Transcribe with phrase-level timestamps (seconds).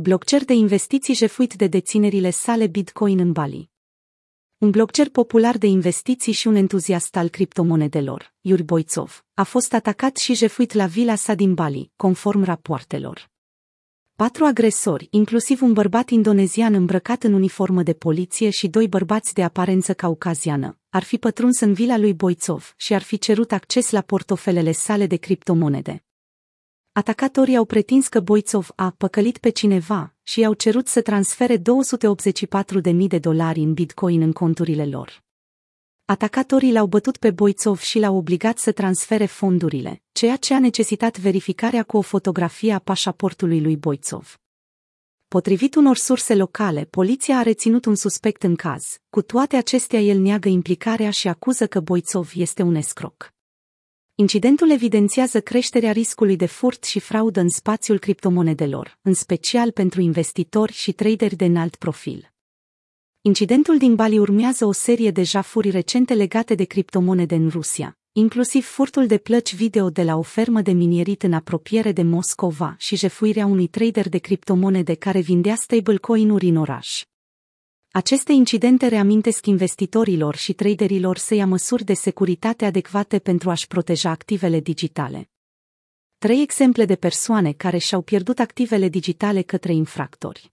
[0.00, 3.70] blockchain de investiții jefuit de deținerile sale Bitcoin în Bali.
[4.58, 10.16] Un blockchain popular de investiții și un entuziast al criptomonedelor, Yuri Boitsov, a fost atacat
[10.16, 13.30] și jefuit la vila sa din Bali, conform rapoartelor.
[14.14, 19.42] Patru agresori, inclusiv un bărbat indonezian îmbrăcat în uniformă de poliție și doi bărbați de
[19.42, 24.00] aparență caucaziană, ar fi pătruns în vila lui Boitsov și ar fi cerut acces la
[24.00, 26.02] portofelele sale de criptomonede.
[26.98, 31.62] Atacatorii au pretins că Boitsov a păcălit pe cineva și i-au cerut să transfere 284.000
[33.06, 35.22] de dolari în bitcoin în conturile lor.
[36.04, 41.18] Atacatorii l-au bătut pe Boitsov și l-au obligat să transfere fondurile, ceea ce a necesitat
[41.18, 44.40] verificarea cu o fotografie a pașaportului lui Boitsov.
[45.28, 48.84] Potrivit unor surse locale, poliția a reținut un suspect în caz.
[49.10, 53.36] Cu toate acestea, el neagă implicarea și acuză că Boitsov este un escroc.
[54.20, 60.72] Incidentul evidențiază creșterea riscului de furt și fraudă în spațiul criptomonedelor, în special pentru investitori
[60.72, 62.32] și traderi de înalt profil.
[63.20, 68.64] Incidentul din Bali urmează o serie de jafuri recente legate de criptomonede în Rusia, inclusiv
[68.64, 72.96] furtul de plăci video de la o fermă de minierit în apropiere de Moscova și
[72.96, 77.02] jefuirea unui trader de criptomonede care vindea stablecoin-uri în oraș.
[77.90, 84.10] Aceste incidente reamintesc investitorilor și traderilor să ia măsuri de securitate adecvate pentru a-și proteja
[84.10, 85.30] activele digitale.
[86.18, 90.52] Trei exemple de persoane care și-au pierdut activele digitale către infractori.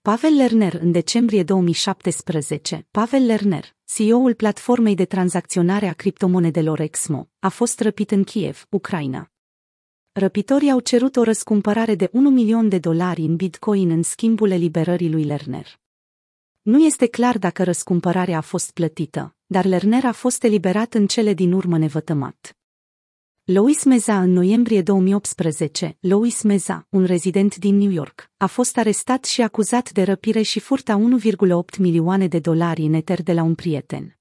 [0.00, 7.48] Pavel Lerner în decembrie 2017, Pavel Lerner, CEO-ul platformei de tranzacționare a criptomonedelor Exmo, a
[7.48, 9.30] fost răpit în Kiev, Ucraina.
[10.12, 15.10] Răpitorii au cerut o răscumpărare de 1 milion de dolari în bitcoin în schimbul eliberării
[15.10, 15.78] lui Lerner.
[16.68, 21.34] Nu este clar dacă răscumpărarea a fost plătită, dar Lerner a fost eliberat în cele
[21.34, 22.56] din urmă nevătămat.
[23.44, 29.24] Louis Meza în noiembrie 2018, Louis Meza, un rezident din New York, a fost arestat
[29.24, 31.00] și acuzat de răpire și furta
[31.74, 34.18] 1,8 milioane de dolari în eter de la un prieten.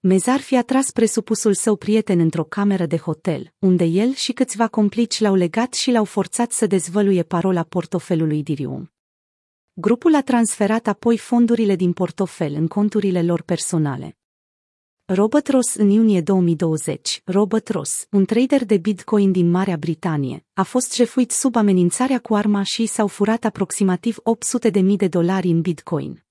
[0.00, 4.68] Meza ar fi atras presupusul său prieten într-o cameră de hotel, unde el și câțiva
[4.68, 8.92] complici l-au legat și l-au forțat să dezvăluie parola portofelului Dirium.
[9.80, 14.16] Grupul a transferat apoi fondurile din portofel în conturile lor personale.
[15.04, 20.62] Robert Ross în iunie 2020, Robert Ross, un trader de Bitcoin din Marea Britanie, a
[20.62, 24.16] fost jefuit sub amenințarea cu arma și s-au furat aproximativ
[24.70, 26.24] 800.000 de dolari în Bitcoin.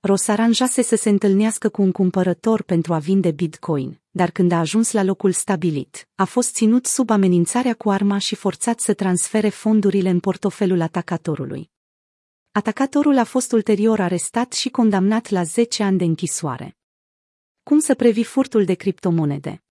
[0.00, 4.58] Ross aranjase să se întâlnească cu un cumpărător pentru a vinde Bitcoin, dar când a
[4.58, 9.48] ajuns la locul stabilit, a fost ținut sub amenințarea cu arma și forțat să transfere
[9.48, 11.71] fondurile în portofelul atacatorului.
[12.54, 16.76] Atacatorul a fost ulterior arestat și condamnat la 10 ani de închisoare.
[17.62, 19.62] Cum să previi furtul de criptomonede?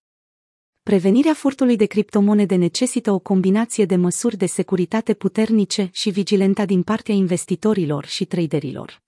[0.82, 6.82] Prevenirea furtului de criptomonede necesită o combinație de măsuri de securitate puternice și vigilenta din
[6.82, 9.02] partea investitorilor și traderilor.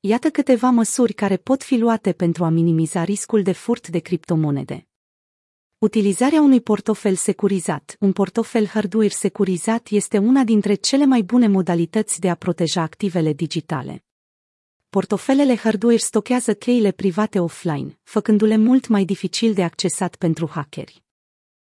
[0.00, 4.87] Iată câteva măsuri care pot fi luate pentru a minimiza riscul de furt de criptomonede.
[5.78, 7.96] Utilizarea unui portofel securizat.
[8.00, 13.32] Un portofel hardware securizat este una dintre cele mai bune modalități de a proteja activele
[13.32, 14.04] digitale.
[14.88, 21.02] Portofelele hardware stochează cheile private offline, făcându-le mult mai dificil de accesat pentru hackeri.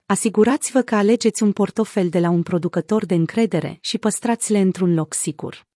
[0.07, 5.15] Asigurați-vă că alegeți un portofel de la un producător de încredere și păstrați-le într-un loc
[5.15, 5.67] sigur.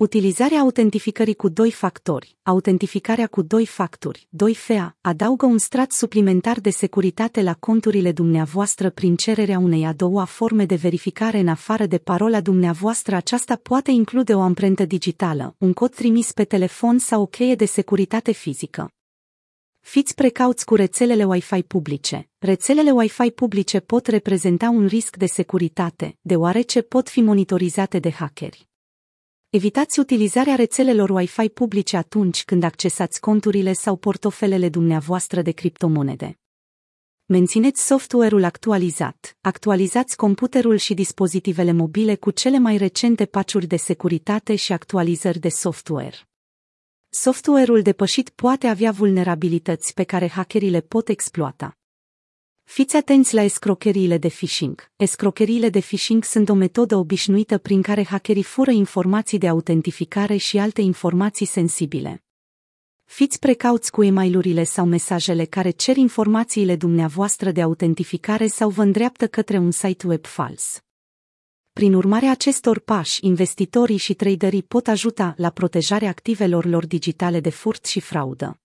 [0.00, 6.70] Utilizarea autentificării cu doi factori, autentificarea cu doi factori, 2FA, adaugă un strat suplimentar de
[6.70, 11.98] securitate la conturile dumneavoastră prin cererea unei a doua forme de verificare în afară de
[11.98, 13.16] parola dumneavoastră.
[13.16, 17.64] Aceasta poate include o amprentă digitală, un cod trimis pe telefon sau o cheie de
[17.64, 18.90] securitate fizică.
[19.80, 22.28] Fiți precauți cu rețelele Wi-Fi publice.
[22.38, 28.68] Rețelele Wi-Fi publice pot reprezenta un risc de securitate, deoarece pot fi monitorizate de hackeri.
[29.52, 36.38] Evitați utilizarea rețelelor Wi-Fi publice atunci când accesați conturile sau portofelele dumneavoastră de criptomonede.
[37.26, 39.36] Mențineți software-ul actualizat.
[39.40, 45.48] Actualizați computerul și dispozitivele mobile cu cele mai recente paciuri de securitate și actualizări de
[45.48, 46.16] software.
[47.08, 51.79] Software-ul depășit poate avea vulnerabilități pe care hackerii le pot exploata.
[52.72, 54.90] Fiți atenți la escrocheriile de phishing.
[54.96, 60.58] Escrocheriile de phishing sunt o metodă obișnuită prin care hackerii fură informații de autentificare și
[60.58, 62.24] alte informații sensibile.
[63.04, 69.26] Fiți precauți cu e-mailurile sau mesajele care cer informațiile dumneavoastră de autentificare sau vă îndreaptă
[69.26, 70.82] către un site web fals.
[71.72, 77.50] Prin urmare acestor pași, investitorii și traderii pot ajuta la protejarea activelor lor digitale de
[77.50, 78.59] furt și fraudă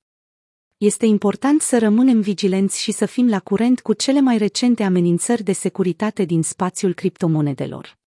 [0.77, 5.43] este important să rămânem vigilenți și să fim la curent cu cele mai recente amenințări
[5.43, 7.97] de securitate din spațiul criptomonedelor.